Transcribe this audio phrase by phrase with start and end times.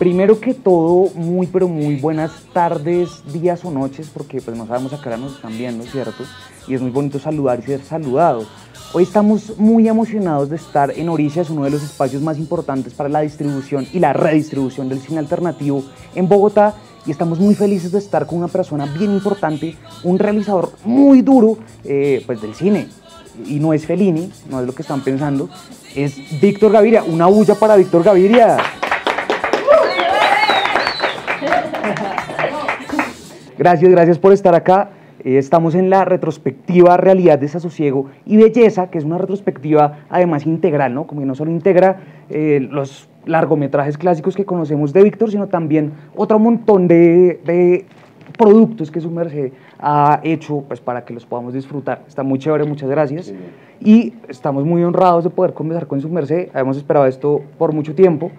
[0.00, 4.94] Primero que todo, muy pero muy buenas tardes, días o noches, porque pues no sabemos
[4.94, 6.24] a qué hora nos están viendo, ¿cierto?
[6.66, 8.48] Y es muy bonito saludar y ser saludados.
[8.94, 13.10] Hoy estamos muy emocionados de estar en Oricias, uno de los espacios más importantes para
[13.10, 15.84] la distribución y la redistribución del cine alternativo
[16.14, 16.76] en Bogotá.
[17.04, 21.58] Y estamos muy felices de estar con una persona bien importante, un realizador muy duro
[21.84, 22.88] eh, pues del cine.
[23.44, 25.50] Y no es Fellini, no es lo que están pensando,
[25.94, 27.04] es Víctor Gaviria.
[27.04, 28.56] Una bulla para Víctor Gaviria.
[33.60, 34.88] Gracias, gracias por estar acá.
[35.22, 40.94] Eh, estamos en la retrospectiva Realidad, Desasosiego y Belleza, que es una retrospectiva además integral,
[40.94, 41.06] ¿no?
[41.06, 41.98] Como que no solo integra
[42.30, 47.84] eh, los largometrajes clásicos que conocemos de Víctor, sino también otro montón de,
[48.38, 52.00] productos que su merced ha hecho pues, para que los podamos disfrutar.
[52.08, 53.34] Está muy chévere, muchas gracias.
[53.78, 56.48] Y estamos muy honrados de poder conversar con su merced.
[56.54, 58.30] Hemos esperado esto por mucho tiempo.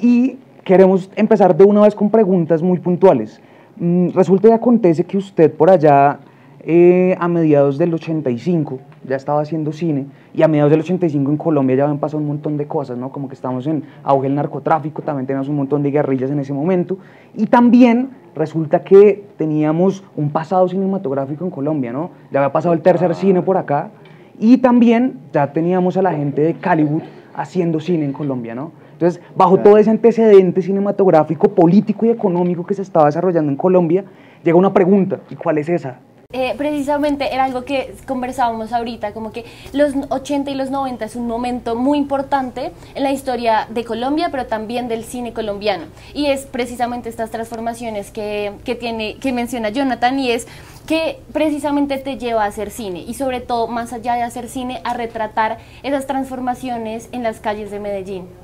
[0.00, 3.40] Y queremos empezar de una vez con preguntas muy puntuales.
[3.76, 6.18] Mm, resulta y acontece que usted por allá,
[6.64, 11.36] eh, a mediados del 85, ya estaba haciendo cine, y a mediados del 85 en
[11.36, 13.10] Colombia ya habían pasado un montón de cosas, ¿no?
[13.10, 16.52] Como que estamos en auge del narcotráfico, también teníamos un montón de guerrillas en ese
[16.52, 16.98] momento,
[17.34, 22.10] y también resulta que teníamos un pasado cinematográfico en Colombia, ¿no?
[22.30, 23.90] Ya había pasado el tercer cine por acá,
[24.38, 27.02] y también ya teníamos a la gente de Caliwood
[27.34, 28.70] haciendo cine en Colombia, ¿no?
[29.02, 34.04] Entonces, bajo todo ese antecedente cinematográfico, político y económico que se estaba desarrollando en Colombia,
[34.44, 35.98] llega una pregunta, ¿y cuál es esa?
[36.32, 41.16] Eh, precisamente era algo que conversábamos ahorita, como que los 80 y los 90 es
[41.16, 45.86] un momento muy importante en la historia de Colombia, pero también del cine colombiano.
[46.14, 50.46] Y es precisamente estas transformaciones que, que, tiene, que menciona Jonathan y es
[50.86, 54.80] que precisamente te lleva a hacer cine y sobre todo, más allá de hacer cine,
[54.84, 58.41] a retratar esas transformaciones en las calles de Medellín.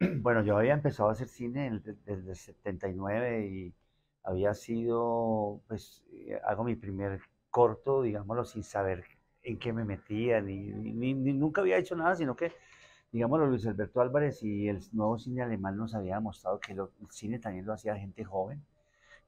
[0.00, 3.74] Bueno, yo había empezado a hacer cine desde el 79 y
[4.22, 7.20] había sido, pues, eh, hago mi primer
[7.50, 9.04] corto, digámoslo, sin saber
[9.42, 10.70] en qué me metía, ni,
[11.14, 12.52] nunca había hecho nada, sino que,
[13.12, 17.38] digámoslo, Luis Alberto Álvarez y el nuevo cine alemán nos había mostrado que el cine
[17.40, 18.62] también lo hacía gente joven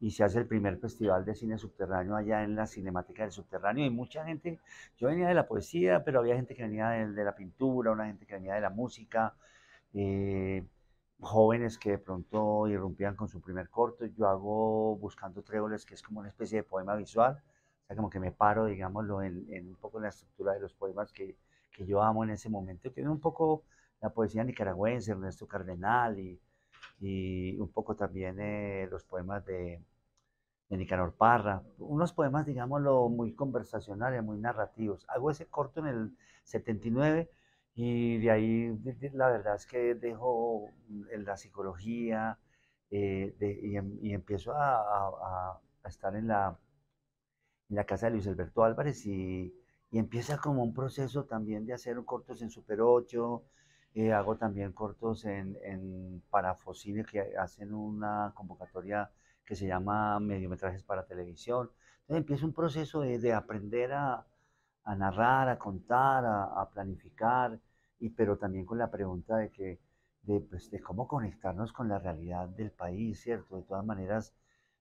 [0.01, 3.87] y se hace el primer festival de cine subterráneo allá en la Cinemática del Subterráneo
[3.87, 4.61] y mucha gente,
[4.99, 8.27] yo venía de la poesía, pero había gente que venía de la pintura, una gente
[8.27, 9.35] que venía de la música,
[9.95, 10.67] eh,
[11.21, 14.07] jóvenes que de pronto irrumpían con su primer corto.
[14.07, 17.43] Yo hago Buscando Tréboles, que es como una especie de poema visual,
[17.85, 20.73] o sea, como que me paro, digámoslo, en, un poco en la estructura de los
[20.75, 21.37] poemas que,
[21.73, 23.65] que, yo amo en ese momento, que es un poco
[24.01, 26.41] la poesía nicaragüense, Ernesto Cardenal, y,
[27.01, 29.83] y un poco también eh, los poemas de,
[30.71, 35.05] de Nicanor Parra, unos poemas, digámoslo, muy conversacionales, muy narrativos.
[35.09, 37.31] Hago ese corto en el 79
[37.75, 38.79] y de ahí,
[39.13, 42.39] la verdad es que dejo mm, la psicología
[42.91, 46.59] eh, em, y, empiezo a, estar en la,
[47.69, 49.55] en la casa de Luis Alberto Álvarez y,
[49.93, 53.43] empieza como un proceso también de hacer cortos en Super 8.
[53.95, 59.11] Eh, hago también cortos en, en Parafocine que hacen una convocatoria
[59.45, 61.71] que se llama Mediometrajes para Televisión.
[62.03, 64.27] Entonces empieza un proceso de aprender a,
[64.91, 67.59] a narrar, a contar, a, planificar,
[68.01, 69.79] y, pero también con la pregunta de, que,
[70.23, 73.57] de, pues, de cómo conectarnos con la realidad del país, ¿cierto?
[73.57, 74.35] De todas maneras,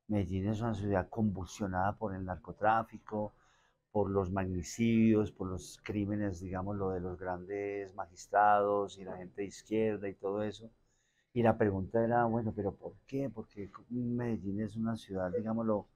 [0.07, 3.33] Medellín es una ciudad convulsionada por el narcotráfico,
[3.91, 9.41] por los magnicidios, por los crímenes, digamos, lo de los grandes magistrados y la gente
[9.43, 10.71] de izquierda y todo eso.
[11.33, 13.29] Y la pregunta era, bueno, pero ¿por qué?
[13.29, 15.87] Porque Medellín es una ciudad, digámoslo,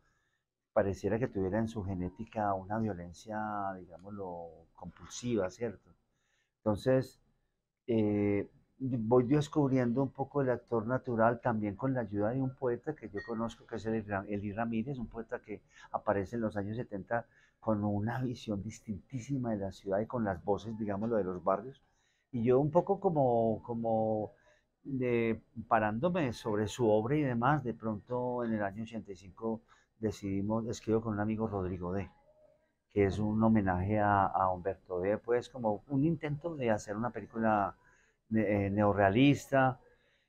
[0.73, 3.37] pareciera que tuviera en su genética una violencia,
[3.79, 5.91] digámoslo, compulsiva, ¿cierto?
[6.59, 7.19] Entonces,
[7.87, 12.95] eh, voy descubriendo un poco el actor natural también con la ayuda de un poeta
[12.95, 15.61] que yo conozco, que es Eli Ramírez, un poeta que
[15.91, 17.25] aparece en los años 70
[17.59, 21.81] con una visión distintísima de la ciudad y con las voces, digámoslo, de los barrios.
[22.31, 24.33] Y yo un poco como, como
[24.83, 29.61] de, parándome sobre su obra y demás, de pronto en el año 85
[30.03, 32.11] decidimos, escribo con un amigo Rodrigo D,
[32.91, 37.75] que es un homenaje a, Humberto D, pues como un intento de hacer una película
[38.35, 39.79] eh, neorrealista.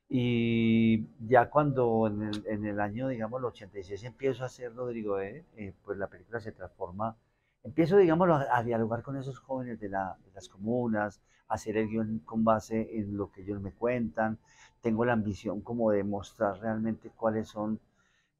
[0.07, 5.17] Y ya cuando en el, en el, año, digamos, el 86 empiezo a hacer Rodrigo
[5.17, 7.17] D, eh, pues la película se transforma,
[7.63, 11.89] empiezo, digamos, a, dialogar con esos jóvenes de, la, de las comunas, a hacer el
[11.89, 14.39] guion con base en lo que ellos me cuentan.
[14.81, 17.79] Tengo la ambición como de mostrar realmente cuáles son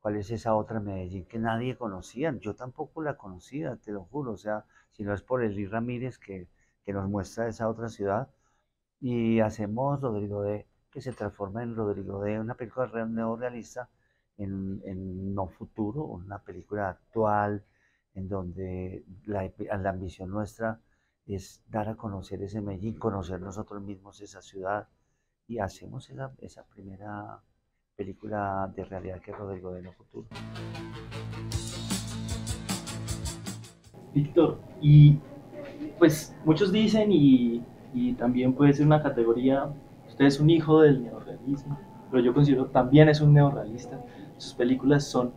[0.06, 2.32] cuál es esa otra Medellín que nadie conocía.
[2.40, 4.34] Yo tampoco la conocía, te lo juro.
[4.34, 6.48] O sea, si no es por Eli Ramírez que,
[6.84, 8.30] que nos muestra esa otra ciudad.
[9.00, 13.90] Y hacemos, Rodrigo, de que se transforma en Rodrigo de una película neorealista
[14.38, 17.66] en, en no futuro, una película actual,
[18.14, 20.82] en donde la, la, ambición nuestra
[21.26, 24.88] es dar a conocer ese Medellín, conocer nosotros mismos esa ciudad,
[25.48, 27.42] y hacemos esa, esa primera
[27.96, 30.28] película de realidad que es Rodrigo de no futuro.
[34.14, 35.18] Víctor, y
[35.98, 37.64] pues muchos dicen, y,
[37.94, 39.70] y también puede ser una categoría,
[40.08, 41.78] usted es un hijo del neorrealismo,
[42.12, 44.00] pero yo considero también es un neorrealista.
[44.38, 45.32] Sus películas son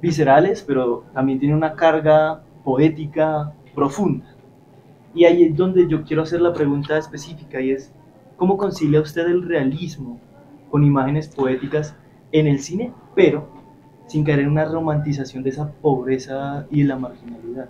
[0.00, 4.26] viscerales, pero también tienen una carga poética profunda.
[5.14, 7.92] Y ahí es donde yo quiero hacer la pregunta específica y es,
[8.36, 10.20] ¿cómo concilia usted el realismo
[10.70, 11.94] con imágenes poéticas
[12.32, 13.48] en el cine, pero
[14.06, 17.68] sin caer en una romantización de esa pobreza y de la marginalidad?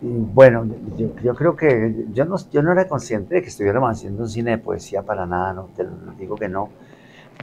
[0.00, 0.64] Bueno,
[0.96, 4.52] yo, creo que yo no, yo no era consciente de que estuviéramos haciendo un cine
[4.52, 5.84] de poesía para nada, no te
[6.18, 6.68] digo que no,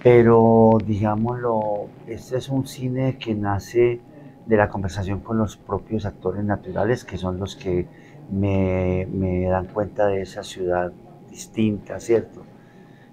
[0.01, 3.99] pero digámoslo, este es un cine que nace
[4.45, 7.87] de la conversación con los propios actores naturales, que son los que
[8.31, 10.93] me, me dan cuenta de esa ciudad
[11.29, 12.43] distinta, ¿cierto?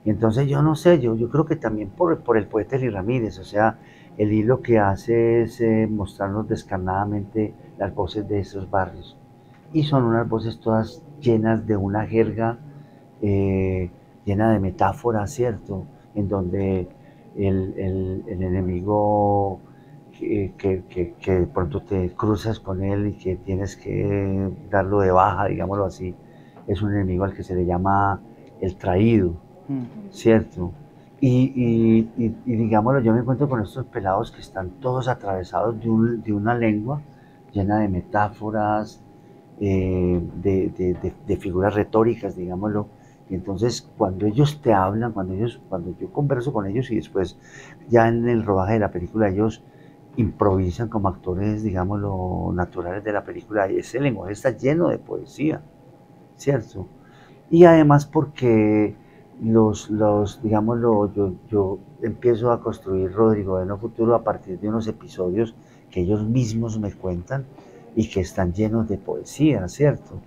[0.04, 2.90] Y entonces yo no sé, yo, yo creo que también por, por el poeta Eli
[2.90, 3.78] Ramírez, o sea,
[4.18, 9.16] el hilo que hace es eh, mostrarnos descarnadamente las voces de esos barrios
[9.72, 12.58] y son unas voces todas llenas de una jerga,
[13.20, 13.90] eh,
[14.24, 15.86] llena de metáforas, ¿cierto?
[16.14, 16.88] En donde
[17.36, 19.60] el, el, enemigo
[20.12, 25.10] que, que, que, de pronto te cruzas con él y que tienes que darlo de
[25.10, 26.14] baja, digámoslo así,
[26.66, 28.20] es un enemigo al que se le llama
[28.60, 29.34] el traído,
[30.10, 30.72] ¿cierto?
[31.20, 35.88] Y, y, y, digámoslo, yo me encuentro con estos pelados que están todos atravesados de,
[35.88, 37.00] un, de una lengua
[37.52, 39.00] llena de metáforas,
[39.60, 42.88] eh, de, figuras retóricas, digámoslo.
[43.30, 47.38] Y entonces cuando ellos te hablan, cuando, ellos, cuando yo converso con ellos y después
[47.88, 49.62] ya en el rodaje de la película ellos
[50.16, 55.62] improvisan como actores, digámoslo, naturales de la película, ese lenguaje está lleno de poesía,
[56.36, 56.88] ¿cierto?
[57.48, 58.96] Y además porque
[59.42, 64.68] los, los digámoslo, yo, yo empiezo a construir Rodrigo de No Futuro a partir de
[64.68, 65.54] unos episodios
[65.90, 67.44] que ellos mismos me cuentan
[67.94, 70.20] y que están llenos de poesía, ¿cierto?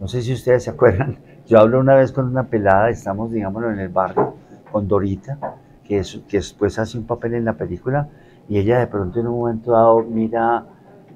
[0.00, 3.70] No sé si ustedes se acuerdan, yo hablo una vez con una pelada, estamos, digámoslo,
[3.70, 4.34] en el barrio,
[4.72, 5.38] con Dorita,
[5.84, 8.08] que, es, que después hace un papel en la película,
[8.48, 10.66] y ella de pronto en un momento dado mira,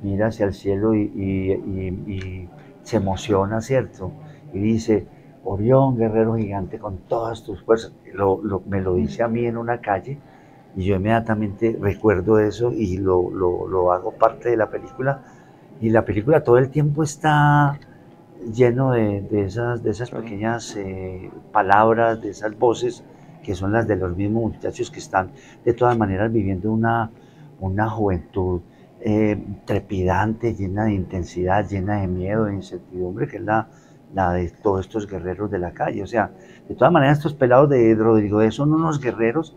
[0.02, 2.48] mira hacia el cielo y, y,
[2.82, 4.12] se emociona, ¿cierto?
[4.54, 5.06] Y dice,
[5.50, 7.92] Orión, guerrero gigante, con todas tus fuerzas.
[8.12, 10.18] Lo, lo, me lo dice a mí en una calle
[10.76, 15.22] y yo inmediatamente recuerdo eso y lo, lo hago parte de la película
[15.80, 17.78] y la película todo el tiempo está
[18.52, 23.04] lleno de, esas, de esas pequeñas eh, palabras, de esas voces
[23.42, 25.30] que son las de los mismos muchachos que están
[25.64, 27.10] de todas maneras viviendo una,
[27.60, 28.60] una juventud
[29.00, 33.68] eh, trepidante, llena de intensidad, llena de miedo, de incertidumbre, que es la,
[34.14, 36.02] la de todos estos guerreros de la calle.
[36.02, 36.30] O sea,
[36.68, 39.56] de todas maneras estos pelados de Rodrigo de son unos guerreros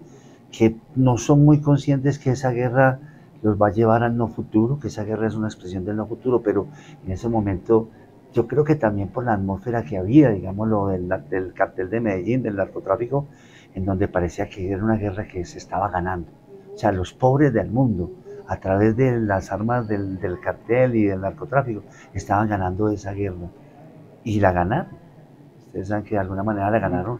[0.51, 2.99] que no son muy conscientes que esa guerra
[3.41, 6.05] los va a llevar al no futuro, que esa guerra es una expresión del no
[6.05, 6.67] futuro, pero
[7.05, 7.89] en ese momento
[8.33, 11.99] yo creo que también por la atmósfera que había, digamos, lo del, del cartel de
[11.99, 13.27] Medellín, del narcotráfico,
[13.73, 16.29] en donde parecía que era una guerra que se estaba ganando.
[16.73, 18.11] O sea, los pobres del mundo,
[18.47, 23.49] a través de las armas del, del cartel y del narcotráfico, estaban ganando esa guerra.
[24.23, 24.87] Y la ganaron.
[25.67, 27.19] Ustedes saben que de alguna manera la ganaron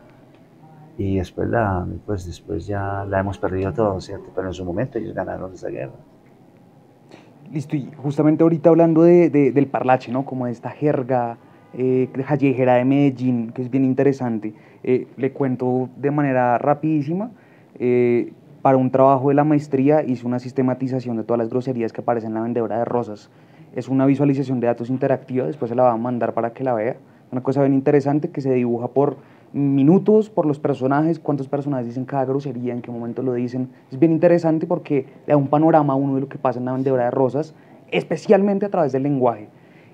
[0.98, 4.30] y después la pues después ya la hemos perdido todo, ¿cierto?
[4.36, 5.94] Pero en su momento ellos ganaron esa guerra.
[7.52, 10.26] Listo, y justamente ahorita hablando de, del parlache, ¿no?
[10.26, 11.38] Como de esta jerga
[11.74, 14.54] eh, callejera de Medellín, que es bien interesante,
[14.84, 17.32] eh, le cuento de manera rapidísima.
[17.80, 22.02] Eh, para un trabajo de la maestría hice una sistematización de todas las groserías que
[22.02, 23.30] aparecen en la vendedora de rosas.
[23.74, 26.74] Es una visualización de datos interactiva, después se la va a mandar para que la
[26.74, 26.98] vea.
[27.32, 29.16] Una cosa bien interesante que se dibuja por
[29.54, 33.70] minutos por los personajes, cuántos personajes dicen cada grosería, en qué momento lo dicen.
[33.90, 36.66] Es bien interesante porque le da un panorama a uno de lo que pasa en
[36.66, 37.54] la vendedora de rosas,
[37.92, 39.48] especialmente a través del lenguaje.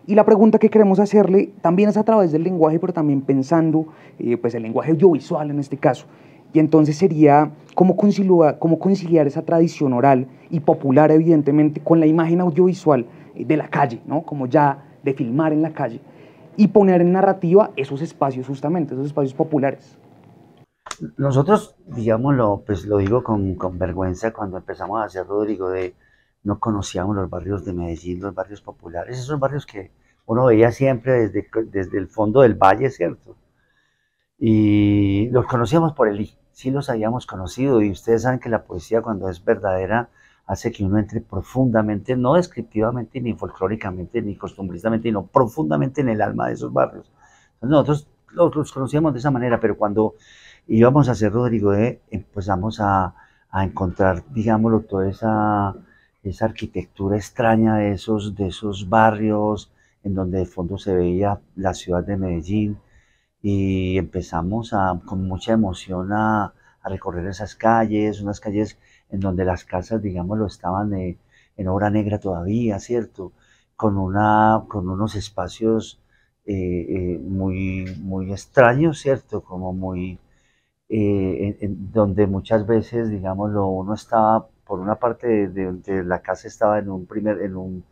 [0.07, 3.87] Y la pregunta que queremos hacerle también es a través del lenguaje, pero también pensando
[4.17, 6.07] eh, pues el lenguaje audiovisual en este caso.
[6.53, 12.07] Y entonces sería cómo conciliar, cómo conciliar esa tradición oral y popular, evidentemente, con la
[12.07, 13.05] imagen audiovisual
[13.45, 14.23] de la calle, ¿no?
[14.23, 16.01] como ya de filmar en la calle
[16.55, 19.97] y poner en narrativa esos espacios justamente, esos espacios populares.
[21.17, 25.95] Nosotros, digámoslo, pues lo digo con, con, vergüenza, cuando empezamos a hacer Rodrigo, de
[26.43, 29.91] no conocíamos los barrios de Medellín, los barrios populares, esos barrios que
[30.25, 33.35] uno veía siempre desde, desde el fondo del valle, ¿cierto?
[34.39, 38.63] Y los conocíamos por el I, sí los habíamos conocido y ustedes saben que la
[38.63, 40.09] poesía cuando es verdadera
[40.47, 46.21] hace que uno entre profundamente, no descriptivamente, ni folclóricamente, ni costumbristamente, sino profundamente en el
[46.21, 47.11] alma de esos barrios.
[47.61, 50.15] nosotros los, conocíamos de esa manera, pero cuando
[50.67, 53.13] íbamos a hacer Rodrigo E, empezamos a,
[53.51, 55.75] a encontrar, digámoslo, toda esa,
[56.23, 59.71] esa arquitectura extraña de esos, de esos barrios
[60.03, 62.77] en donde de fondo se veía la ciudad de Medellín
[63.41, 68.77] y empezamos a, con mucha emoción a, a recorrer esas calles, unas calles
[69.09, 71.17] en donde las casas, digámoslo, estaban eh,
[71.57, 73.33] en obra negra todavía, ¿cierto?
[73.75, 75.99] Con, una, con unos espacios
[76.45, 76.53] eh,
[76.89, 79.41] eh, muy, muy extraños, ¿cierto?
[79.43, 80.19] Como muy,
[80.89, 86.89] en, donde muchas veces, digámoslo, uno estaba, por una parte de, la casa estaba en
[86.89, 87.83] un primer, en un,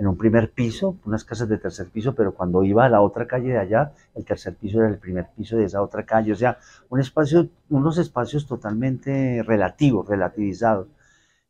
[0.00, 3.26] en un primer piso, unas casas de tercer piso, pero cuando iba a la otra
[3.26, 6.36] calle de allá, el tercer piso era el primer piso de esa otra calle, o
[6.36, 10.88] sea, un espacio, unos espacios totalmente relativos, relativizados.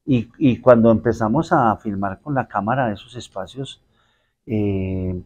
[0.04, 3.80] Y, cuando empezamos a filmar con la cámara esos espacios,
[4.47, 5.23] eh,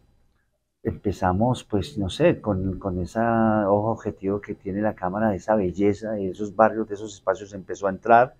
[0.82, 5.54] empezamos, pues, no sé, con, con ese ojo objetivo que tiene la cámara, de esa
[5.54, 8.34] belleza, de esos barrios, de esos espacios, empezó a entrar,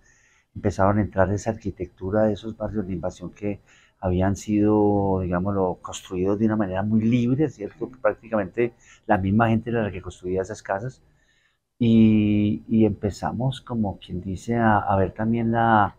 [0.54, 3.60] empezaron a entrar esa arquitectura de esos barrios de invasión que
[4.04, 7.90] habían sido, digámoslo, construidos de una manera muy libre, ¿cierto?
[8.02, 8.75] Prácticamente
[9.06, 11.02] la misma gente era la que construía esas casas.
[11.78, 15.96] Y, empezamos, como quien dice, a, ver también la,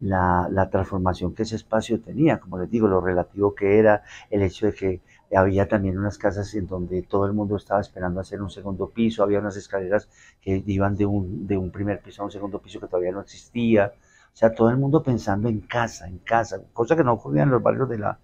[0.00, 4.66] la, transformación que ese espacio tenía, como les digo, lo relativo que era, el hecho
[4.66, 5.00] de que
[5.34, 9.22] había también unas casas en donde todo el mundo estaba esperando hacer un segundo piso,
[9.22, 10.08] había unas escaleras
[10.42, 13.20] que iban de un, de un primer piso a un segundo piso que todavía no
[13.22, 13.92] existía,
[14.38, 17.60] sea, todo el mundo pensando en casa, en casa, cosa que no ocurría en los
[17.60, 18.20] barrios de la,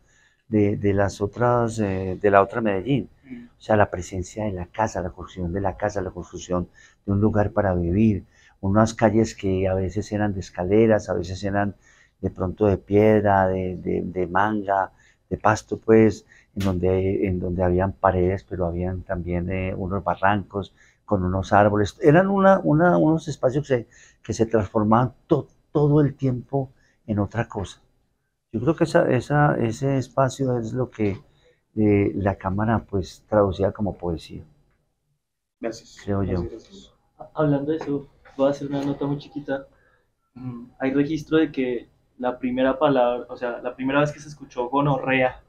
[0.48, 3.10] de, las otras, eh, de la otra Medellín.
[3.24, 3.46] Mm.
[3.58, 6.68] O sea, la presencia de la casa, la construcción de la casa, la construcción
[7.04, 8.24] de un lugar para vivir,
[8.60, 11.74] unas calles que a veces eran de escaleras, a veces eran
[12.20, 14.92] de pronto de piedra, de, manga,
[15.28, 20.72] de pasto, pues, en donde, en donde habían paredes, pero habían también eh, unos barrancos
[21.04, 21.98] con unos árboles.
[22.00, 23.88] Eran una, unos espacios que se,
[24.22, 26.72] que se transformaban totalmente todo el tiempo
[27.04, 27.82] en otra cosa.
[28.52, 31.20] Yo creo que esa, esa, ese espacio es lo que
[31.74, 34.44] eh, la cámara pues traducía como poesía.
[35.60, 35.98] Gracias.
[36.04, 36.44] Creo yo.
[37.34, 39.66] Hablando de eso, voy a hacer una nota muy chiquita.
[40.34, 41.88] Mm, hay registro de que
[42.18, 45.42] la primera palabra, o sea, la primera vez que se escuchó gonorrea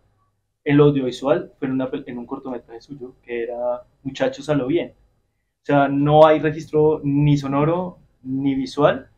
[0.63, 4.65] en lo audiovisual fue en, una, en un cortometraje suyo que era Muchachos a lo
[4.65, 4.95] bien.
[5.61, 9.11] O sea, no hay registro ni sonoro ni visual,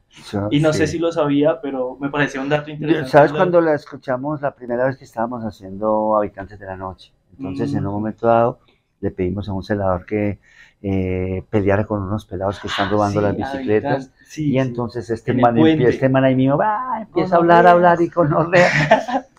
[0.51, 3.09] y no sé si lo sabía, pero me pareció un dato interesante.
[3.09, 7.13] ¿Sabes cuando la escuchamos la primera vez que estábamos haciendo Habitantes de la Noche?
[7.37, 7.95] Entonces, en un mm.
[7.95, 8.59] momento dado,
[8.99, 10.39] le pedimos a un celador que
[10.81, 14.11] eh, peleara con unos pelados que están robando las bicicletas.
[14.35, 18.01] y entonces este man, empieza, este man ahí mismo va, empieza a hablar, a hablar
[18.01, 18.29] y con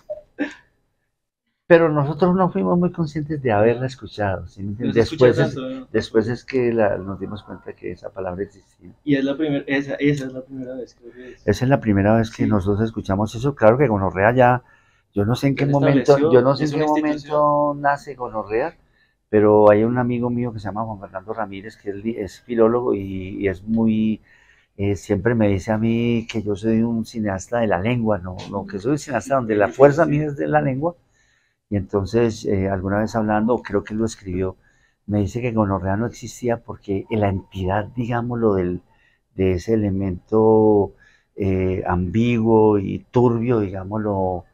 [1.69, 4.47] pero nosotros no fuimos muy conscientes de haberla escuchado.
[4.95, 5.55] Después, es,
[5.93, 8.91] después es que nos dimos cuenta que esa palabra existía.
[9.05, 12.17] Y es la primera, esa, esa, es la primera vez que Esa es la primera
[12.17, 13.55] vez que nosotros escuchamos eso.
[13.55, 14.63] Claro que Gonorrea ya,
[15.13, 18.75] yo no sé en qué momento, yo no sé en qué momento nace Gonorrea,
[19.29, 23.47] pero hay un amigo mío que se llama Juan Fernando Ramírez, que es, filólogo y,
[23.47, 24.23] es muy,
[24.79, 28.39] eh, siempre me dice a mí que yo soy un cineasta de la lengua, no,
[28.51, 30.97] no que soy un cineasta donde la fuerza mía es de la lengua
[31.71, 34.57] y entonces, eh, alguna vez hablando, creo que lo escribió,
[35.07, 38.83] me dice que gonorrea no existía porque la entidad, digámoslo, del,
[39.35, 40.95] de ese elemento
[41.37, 44.45] eh, ambiguo y turbio, digámoslo,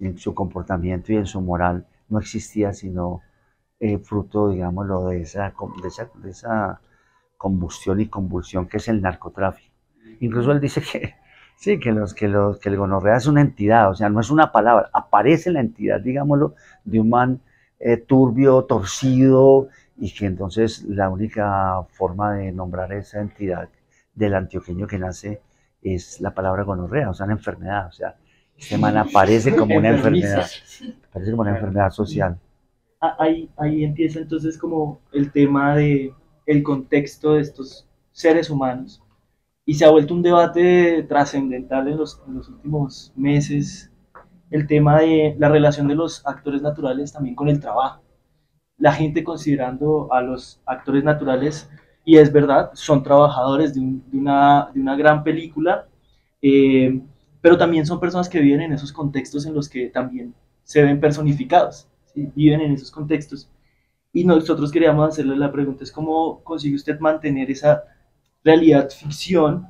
[0.00, 3.22] en su comportamiento y en su moral, no existía sino
[3.80, 6.80] eh, fruto, digámoslo, de esa, de, esa, de esa
[7.36, 9.74] combustión y convulsión que es el narcotráfico.
[10.20, 11.14] Incluso él dice que
[11.56, 14.30] Sí, que, los, que, los, que el gonorrea es una entidad, o sea, no es
[14.30, 17.40] una palabra, aparece la entidad, digámoslo, de un man
[17.80, 23.68] eh, turbio, torcido, y que entonces la única forma de nombrar esa entidad
[24.14, 25.40] del antioqueño que nace
[25.82, 28.16] es la palabra gonorrea, o sea, una enfermedad, o sea,
[28.56, 30.46] este man aparece como una enfermedad,
[31.08, 32.38] aparece como una enfermedad social.
[33.00, 36.12] Ah, ahí, ahí empieza entonces como el tema de
[36.46, 39.03] el contexto de estos seres humanos
[39.66, 43.90] y se ha vuelto un debate trascendental en los, últimos meses
[44.50, 48.02] el tema de la relación de los actores naturales también con el trabajo.
[48.76, 51.70] La gente considerando a los actores naturales,
[52.04, 55.88] y es verdad, son trabajadores de, una, de una, gran película,
[56.42, 57.00] eh,
[57.40, 61.00] pero también son personas que viven en esos contextos en los que también se ven
[61.00, 63.50] personificados, viven en esos contextos.
[64.12, 67.84] Y nosotros queríamos hacerle la pregunta, es cómo consigue usted mantener esa
[68.44, 69.68] realidad ficción,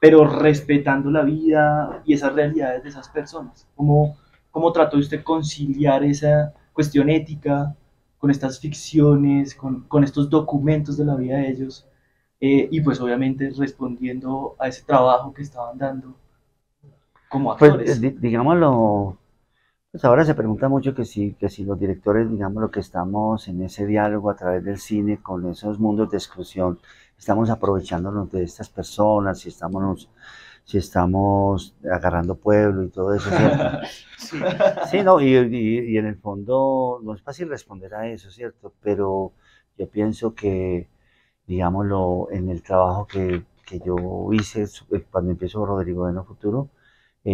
[0.00, 3.66] pero respetando la vida y esas realidades de esas personas.
[3.74, 4.16] ¿Cómo,
[4.50, 7.74] cómo trató usted conciliar esa cuestión ética
[8.18, 11.86] con estas ficciones, con, con estos documentos de la vida de ellos?
[12.40, 16.14] Eh, y pues obviamente respondiendo a ese trabajo que estaban dando
[17.28, 18.00] como Pues actores.
[18.00, 19.18] di- digámoslo,
[19.96, 23.48] pues ahora se pregunta mucho que si, que si los directores, digamos lo que estamos
[23.48, 26.78] en ese diálogo a través del cine con esos mundos de exclusión,
[27.18, 30.10] estamos aprovechándonos de estas personas, si estamos,
[30.64, 33.64] si estamos agarrando pueblo y todo eso, ¿cierto?
[34.18, 34.38] Sí.
[34.90, 38.72] Sí, no, y, y- y en el fondo no es fácil responder a eso, ¿cierto?
[38.82, 39.32] Pero
[39.78, 40.88] yo pienso que,
[41.46, 46.70] digámoslo, en el trabajo que, que yo hice eh, cuando empiezo Rodrigo Bueno Futuro,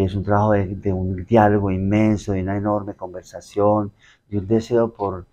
[0.01, 3.93] es un trabajo de, de un diálogo inmenso, de una enorme conversación,
[4.29, 5.27] de un deseo por,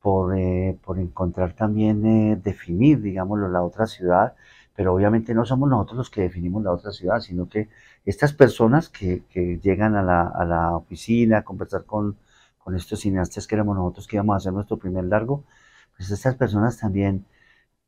[0.00, 4.34] por, eh, por encontrar también, eh, definir, digámoslo, la otra ciudad,
[4.74, 7.68] pero obviamente no somos nosotros los que definimos la otra ciudad, sino que
[8.04, 12.16] estas personas que, que llegan a la, a la oficina a conversar con,
[12.58, 15.44] con estos cineastas que éramos nosotros que íbamos a hacer nuestro primer largo,
[15.96, 17.26] pues estas personas también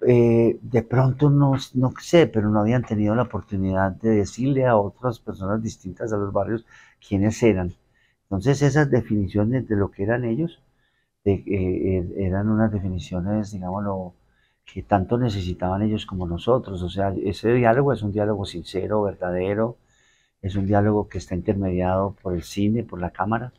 [0.07, 4.77] eh, de pronto no, no sé, pero no habían tenido la oportunidad de decirle a
[4.77, 6.67] otras personas distintas a los barrios
[7.07, 7.75] quiénes eran.
[8.25, 10.61] Entonces esas definiciones de lo que eran ellos
[11.25, 14.15] eh, eh, eran unas definiciones, digámoslo,
[14.65, 16.83] que tanto necesitaban ellos como nosotros.
[16.83, 19.77] O sea, ese diálogo es un diálogo sincero, verdadero,
[20.43, 23.53] es un diálogo que está intermediado por el cine, por la cámara,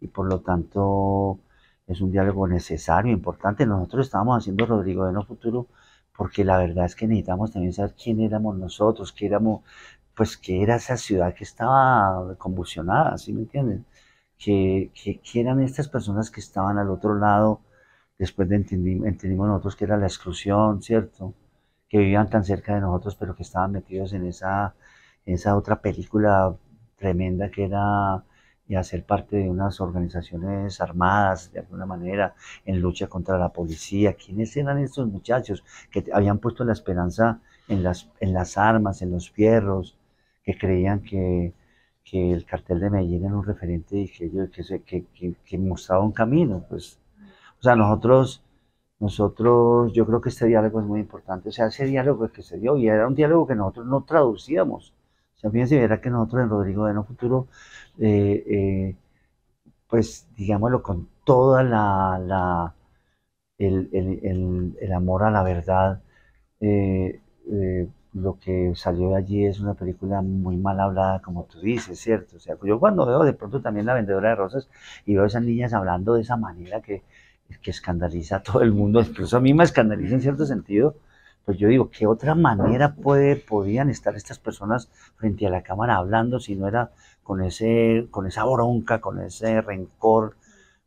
[0.00, 1.40] y por lo tanto
[1.86, 3.66] es un diálogo necesario, importante.
[3.66, 5.68] Nosotros estábamos haciendo Rodrigo de No Futuro
[6.16, 9.62] porque la verdad es que necesitamos también saber quién éramos nosotros, qué éramos,
[10.14, 13.84] pues qué era esa ciudad que estaba convulsionada, ¿sí me entienden?
[14.38, 17.60] Que, que, eran estas personas que estaban al otro lado,
[18.18, 21.34] después de entendí- entendimos nosotros que era la exclusión, ¿cierto?
[21.88, 24.74] Que vivían tan cerca de nosotros, pero que estaban metidos en esa,
[25.26, 26.54] en esa otra película
[26.96, 28.24] tremenda que era
[28.68, 34.14] y hacer parte de unas organizaciones armadas de alguna manera en lucha contra la policía.
[34.14, 39.10] ¿Quiénes eran estos muchachos que habían puesto la esperanza en las, en las armas, en
[39.12, 39.96] los fierros,
[40.44, 41.52] que creían que,
[42.04, 44.30] que el cartel de Medellín era un referente y que,
[45.14, 46.64] que- que mostraba un camino?
[46.68, 46.98] Pues,
[47.60, 48.42] o sea, nosotros,
[49.00, 51.48] nosotros, yo creo que este diálogo es muy importante.
[51.50, 54.94] O sea, ese diálogo que se dio y era un diálogo que nosotros no traducíamos.
[55.36, 57.48] O sea, fíjense, verá que nosotros en Rodrigo de No Futuro
[57.98, 58.96] eh, eh,
[59.88, 62.74] pues digámoslo con toda la,
[63.58, 66.02] el, amor a la verdad,
[66.60, 67.20] eh,
[68.12, 72.36] lo que salió de allí es una película muy mal hablada, como tú dices, ¿cierto?
[72.36, 74.68] O sea, yo cuando veo de pronto también La Vendedora de Rosas
[75.04, 77.02] y veo a esas niñas hablando de esa manera que,
[77.62, 80.96] que escandaliza a todo el mundo, incluso a mí me escandaliza en cierto sentido,
[81.46, 85.96] pues yo digo, ¿qué otra manera puede, podían estar estas personas frente a la cámara
[85.96, 86.92] hablando si no era
[87.24, 90.36] con, ese, con esa bronca, con ese rencor,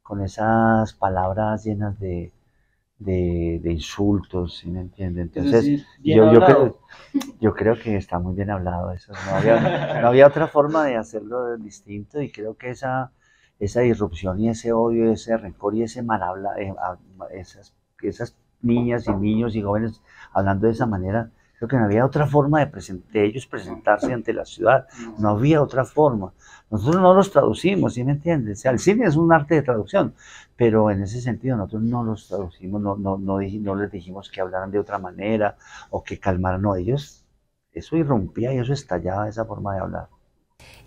[0.04, 2.34] con esas palabras llenas de,
[3.00, 5.22] de, de insultos, ¿sí me entiende?
[5.22, 5.72] Es Entonces,
[6.04, 6.80] yo, yo, creo,
[7.40, 9.14] yo creo que está muy bien hablado eso.
[9.14, 13.12] No había, no había otra forma de hacerlo distinto y creo que esa,
[13.60, 16.98] esa disrupción y ese odio, ese rencor y ese mal habla, eh, a-
[17.34, 20.02] esas, esas niñas y niños y jóvenes
[20.34, 24.14] hablando de esa manera, creo que no había otra forma de, presen- de ellos presentarse
[24.14, 24.88] ante la ciudad.
[25.18, 26.34] No había otra forma.
[26.70, 28.60] Nosotros no los traducimos, ¿sí me entiendes?
[28.60, 30.14] O sea, el cine es un arte de traducción,
[30.56, 34.42] pero en ese sentido nosotros no los traducimos, no, no, no, no les dijimos que
[34.42, 35.58] hablaran de otra manera
[35.90, 37.26] o que calmaran, no, ellos,
[37.72, 40.08] eso irrumpía y eso estallaba esa forma de hablar.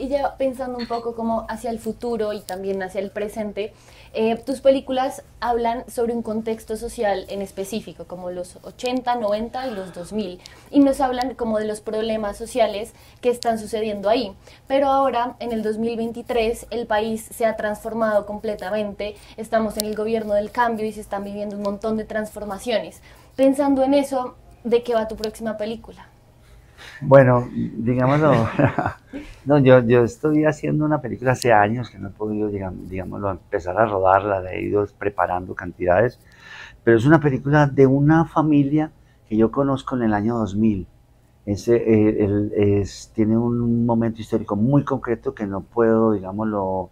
[0.03, 3.73] Y ya pensando un poco como hacia el futuro y también hacia el presente,
[4.15, 9.71] eh, tus películas hablan sobre un contexto social en específico, como los 80, 90 y
[9.71, 10.41] los 2000,
[10.73, 14.35] y nos hablan como de los problemas sociales que están sucediendo ahí.
[14.67, 20.35] Pero ahora, en el 2023, el país se ha transformado completamente, estamos en el gobierno
[20.35, 23.01] del cambio y se están viviendo un montón de transformaciones.
[23.37, 26.09] Pensando en eso, ¿de qué va tu próxima película?
[27.01, 28.33] Bueno, digámoslo,
[29.45, 33.77] no, yo, yo estoy haciendo una película hace años que no he podido, digámoslo, empezar
[33.79, 36.21] a rodarla, la he ido preparando cantidades,
[36.85, 38.93] pero es una película de una familia
[39.29, 40.87] que yo conozco en el año 2000.
[41.45, 46.91] Ese, eh, es, tiene un momento histórico muy concreto que no puedo, digámoslo,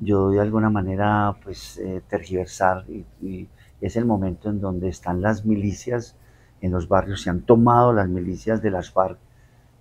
[0.00, 3.48] yo de alguna manera, pues, eh, tergiversar y, y
[3.80, 6.16] es el momento en donde están las milicias
[6.60, 9.18] en los barrios, se han tomado las milicias de las FARC,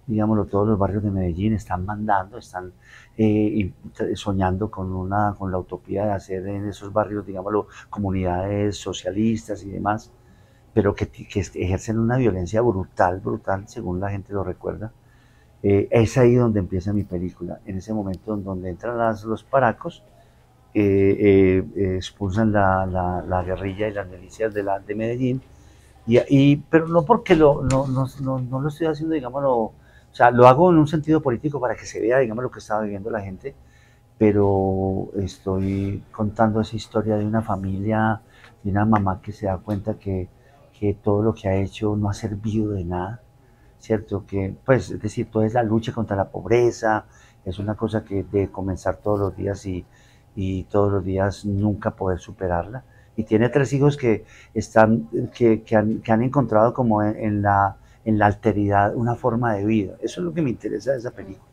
[0.07, 2.73] digámoslo, todos los barrios de Medellín están mandando, están
[3.17, 3.71] eh,
[4.15, 9.69] soñando con, una, con la utopía de hacer en esos barrios, digámoslo, comunidades socialistas y
[9.71, 10.11] demás.
[10.73, 14.91] pero que, que ejercen una violencia brutal, brutal, según la gente lo recuerda.
[15.63, 20.03] Eh, es ahí donde empieza mi película, en ese momento donde entran las, los paracos,
[20.73, 25.41] eh, eh, expulsan la, la, la, guerrilla y las milicias de, la, de Medellín,
[26.05, 29.73] y, y, pero no porque lo, no, no, no, no lo estoy haciendo, digámoslo,
[30.13, 32.59] o sea, lo hago en un sentido político para que se vea, digamos, lo que
[32.59, 33.55] estaba viviendo la gente,
[34.15, 38.21] pero estoy contando esa historia de una familia,
[38.63, 40.29] de una mamá que se da cuenta que,
[40.79, 43.21] que todo lo que ha hecho no ha servido de nada,
[43.79, 44.23] ¿cierto?
[44.27, 47.05] Que, pues, es decir, toda es la lucha contra la pobreza,
[47.43, 49.83] es una cosa que de comenzar todos los días y,
[50.35, 52.83] y todos los días nunca poder superarla.
[53.15, 57.41] Y tiene tres hijos que, están, que, que, han, que han, encontrado como en, en,
[57.41, 59.93] la, en la alteridad una forma de vida.
[60.01, 61.47] Eso es lo que me interesa de esa película.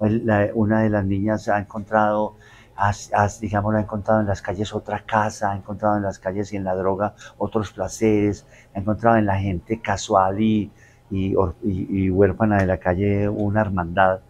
[0.00, 2.34] La, una de las niñas ha encontrado,
[2.76, 6.52] has, has, digamos, ha encontrado en las calles otra casa, ha encontrado en las calles
[6.52, 10.70] y en la droga otros placeres, ha encontrado en la gente casual y,
[11.10, 14.20] y, huérfana de la calle una hermandad.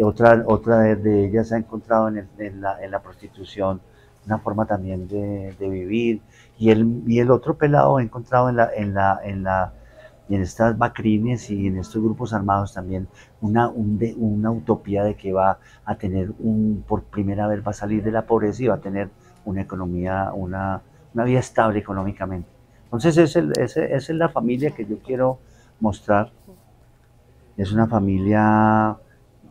[0.00, 2.28] Otra, otra de, de ellas ha encontrado en,
[2.60, 3.80] la, en, la, prostitución
[4.26, 6.20] una forma también de, de, vivir.
[6.58, 9.72] Y el, y el otro pelado ha encontrado en, la, en, la,
[10.28, 13.08] en estas bacrines y en estos grupos armados también
[13.40, 17.70] una, un de, una utopía de que va a tener un, por primera vez va
[17.70, 19.10] a salir de la pobreza y va a tener
[19.44, 20.80] una economía, una,
[21.12, 22.48] una vida estable económicamente.
[22.84, 25.38] Entonces es, ese, esa es la familia que yo quiero
[25.80, 26.32] mostrar.
[27.56, 28.96] Es una familia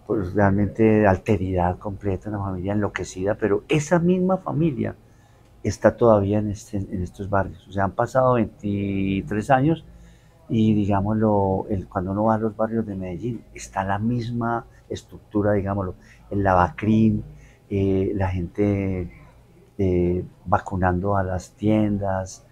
[0.08, 4.96] pues realmente de alteridad completa, una familia enloquecida, pero esa misma familia
[5.64, 7.66] está todavía en, este, en estos barrios.
[7.68, 9.86] O sea, han pasado 23 años
[10.56, 15.96] y digámoslo, cuando uno va a los barrios de Medellín, está la misma estructura, digámoslo,
[16.30, 17.24] el lavacrín,
[17.72, 19.12] eh, la gente
[19.80, 22.46] eh, vacunando a las tiendas,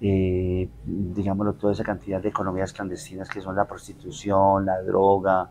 [0.00, 5.50] eh, digámoslo, toda esa cantidad de economías clandestinas que son la prostitución, la droga,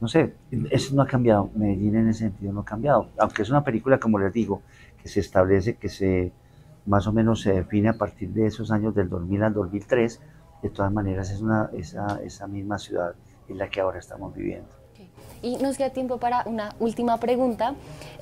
[0.00, 0.36] no sé,
[0.70, 4.00] eso no ha cambiado, Medellín en ese sentido no ha cambiado, aunque es una película,
[4.00, 4.62] como les digo,
[5.02, 6.32] que se establece, que se
[6.86, 10.18] más o menos se define a partir de esos años del 2000 al 2003,
[10.62, 11.94] de todas maneras es
[12.24, 13.14] esa, misma ciudad
[13.48, 14.68] en la que ahora estamos viviendo.
[15.42, 17.74] Y nos queda tiempo para una última pregunta.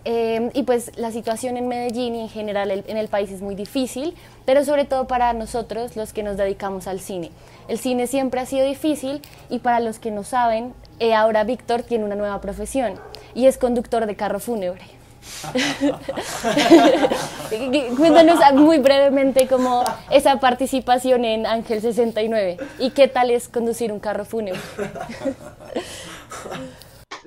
[0.05, 3.57] Eh, y pues la situación en Medellín y en general en el país es muy
[3.57, 4.15] difícil,
[4.47, 7.31] pero sobre todo para nosotros los que nos dedicamos al cine.
[7.67, 9.21] El cine siempre ha sido difícil
[9.51, 12.95] y para los que no saben, eh, ahora Víctor tiene una nueva profesión
[13.35, 14.98] y es conductor de carro fúnebre.
[17.97, 24.01] Cuéntanos muy brevemente cómo esa participación en Ángel 69 y qué tal es conducir un
[24.01, 24.61] carro fúnebre.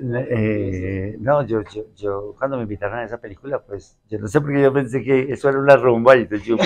[0.04, 4.42] Eh, no, yo, yo, yo, cuando me invitaron a esa película, pues yo no sé
[4.42, 6.58] por qué yo pensé que eso era una rumba y entonces yo,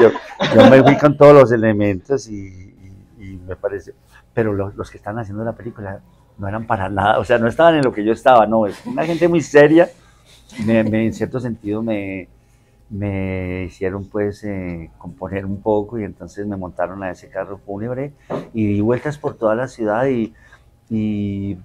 [0.00, 2.74] yo, me fui con todos los elementos y
[3.46, 3.94] me parece,
[4.32, 6.00] pero los, los, que están haciendo la película
[6.38, 8.84] no eran para nada, o sea, no estaban en lo que yo estaba, no, es
[8.86, 9.88] una gente muy seria,
[10.66, 12.28] me, en cierto sentido me,
[12.90, 18.12] me hicieron pues eh, componer un poco y entonces me montaron a ese carro fúnebre
[18.52, 20.32] y di vueltas por toda la ciudad y,
[20.90, 21.56] y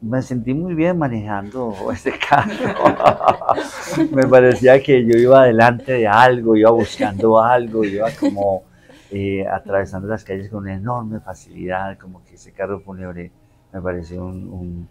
[0.00, 2.54] me sentí muy bien manejando ese carro.
[4.12, 8.64] me parecía que yo iba adelante de algo, iba buscando algo, iba como
[9.10, 13.30] eh, atravesando las calles con una enorme facilidad, como que ese carro fúnebre
[13.72, 14.88] me pareció un,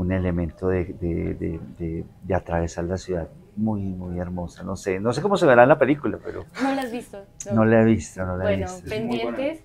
[0.00, 4.62] un elemento de, de, de, de, atravesar la ciudad muy, muy hermosa.
[4.62, 6.46] No sé, no sé cómo se verá en la película, pero...
[6.62, 7.18] No la has visto.
[7.46, 8.88] No, no la he visto, no la bueno, he visto.
[8.88, 9.62] pendientes.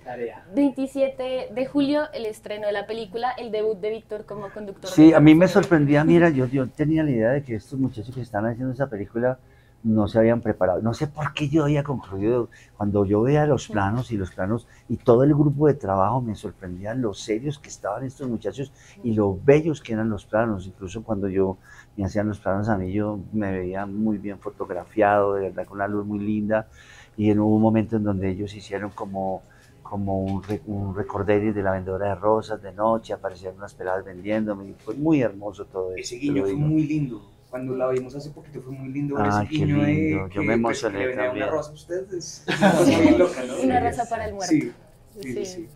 [0.53, 4.89] 27 de julio, el estreno de la película, el debut de Víctor como conductor.
[4.89, 8.13] Sí, a mí me sorprendía, mira, yo, yo tenía la idea de que estos muchachos
[8.13, 9.39] que están haciendo esa película
[9.85, 10.81] no se habían preparado.
[10.81, 14.67] No sé por qué yo había concluido, cuando yo veía los planos y los planos
[14.89, 18.71] y todo el grupo de trabajo me sorprendía lo serios que estaban estos muchachos
[19.03, 20.65] y lo bellos que eran los planos.
[20.65, 21.57] Incluso cuando yo
[21.95, 25.77] me hacían los planos a mí, yo me veía muy bien fotografiado, de verdad, con
[25.77, 26.67] una luz muy linda.
[27.15, 29.43] Y en un momento en donde ellos hicieron como,
[29.83, 34.69] como un, un recorderis de la vendedora de rosas de noche, aparecieron unas peladas vendiéndome,
[34.69, 35.99] y fue muy hermoso todo eso.
[35.99, 39.41] Ese guiño fue muy lindo cuando la vimos hace poquito fue muy lindo ver ah,
[39.41, 42.43] ese guiño de Yo que, me emocioné pues, que una rosa a ustedes.
[42.45, 43.61] Es una cosa muy loca, ¿no?
[43.63, 44.53] Una rosa para el muerto.
[44.53, 44.73] Sí,
[45.21, 45.45] sí, sí.
[45.45, 45.69] sí.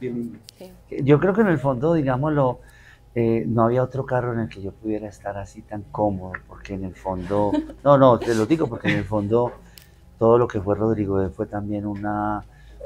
[0.00, 0.38] Bien lindo.
[0.56, 0.72] Sí.
[1.04, 2.60] Yo creo que en el fondo, digámoslo,
[3.14, 6.72] eh, no había otro carro en el que yo pudiera estar así tan cómodo, porque
[6.72, 7.52] en el fondo,
[7.84, 9.52] no, no, te lo digo porque en el fondo
[10.18, 12.42] todo lo que fue Rodrigo fue también una,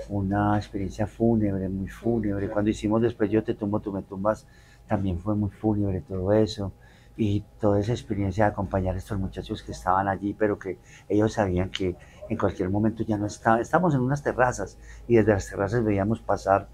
[0.08, 2.48] una experiencia fúnebre, muy fúnebre.
[2.48, 4.48] Cuando hicimos después Yo te tumbo, tú me tumbas,
[4.88, 6.72] también fue muy fúnebre todo eso
[7.20, 11.34] y toda esa experiencia de acompañar a estos muchachos que estaban allí, pero que ellos
[11.34, 11.94] sabían que
[12.30, 13.60] en cualquier momento ya no está.
[13.60, 16.68] Estamos en unas terrazas y desde las terrazas veíamos pasar.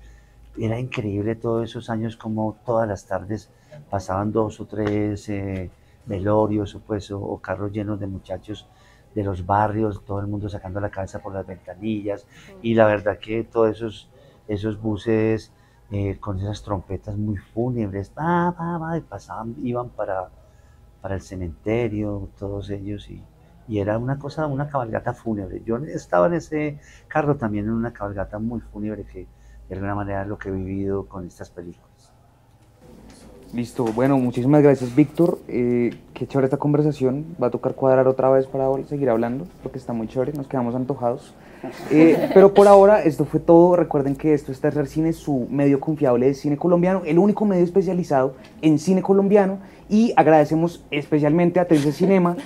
[0.57, 3.51] Era increíble todos esos años como todas las tardes
[3.91, 5.69] pasaban dos o tres eh,
[6.05, 8.69] velorios o, pues, o, carros llenos de muchachos
[9.17, 12.25] de los barrios, todo el mundo sacando la cabeza por las ventanillas
[12.63, 14.09] y la verdad que todos esos,
[14.47, 15.51] esos buses
[15.90, 20.29] eh, con esas trompetas muy fúnebres, y pasaban, iban para,
[21.01, 23.22] para el cementerio, todos ellos y,
[23.68, 25.62] y era una cosa, una cabalgata fúnebre.
[25.64, 29.27] Yo estaba en ese carro también en una cabalgata muy fúnebre que
[29.68, 32.12] de alguna manera es lo que he vivido con estas películas.
[33.53, 38.29] Listo, bueno, muchísimas gracias Víctor, eh, qué chévere esta conversación, va a tocar cuadrar otra
[38.29, 41.33] vez para seguir hablando, porque está muy chévere, nos quedamos antojados.
[41.90, 45.81] Eh, pero por ahora esto fue todo, recuerden que esto es Tercer Cine, su medio
[45.81, 51.66] confiable de cine colombiano, el único medio especializado en cine colombiano, y agradecemos especialmente a
[51.66, 52.37] Tercer Cinema,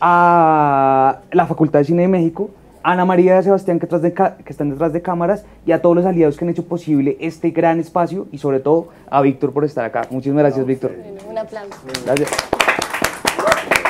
[0.00, 2.50] a la Facultad de Cine de México,
[2.82, 6.04] a Ana María de Sebastián que, que, están detrás de cámaras y a todos los
[6.04, 9.84] aliados que han hecho posible este gran espacio y sobre todo a Víctor por estar
[9.84, 10.02] acá.
[10.10, 10.92] Muchísimas gracias, Víctor.
[11.28, 11.78] un aplauso.
[12.04, 12.30] Gracias.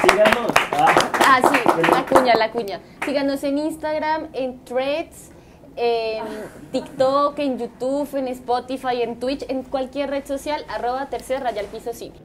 [0.02, 1.11] Síganos.
[1.34, 2.80] Ah, sí, la cuña, la cuña.
[3.06, 5.30] Síganos en Instagram, en Threads,
[5.76, 6.24] en
[6.72, 11.94] TikTok, en YouTube, en Spotify, en Twitch, en cualquier red social, arroba tercer rayal piso
[11.94, 12.16] cine.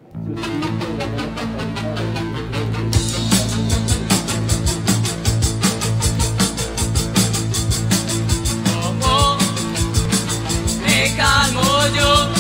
[11.16, 12.37] calmo yo